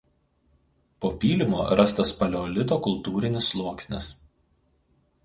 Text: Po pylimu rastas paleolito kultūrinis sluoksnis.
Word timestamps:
Po 1.05 1.11
pylimu 1.23 1.59
rastas 1.79 2.13
paleolito 2.21 2.79
kultūrinis 2.89 3.51
sluoksnis. 3.55 4.09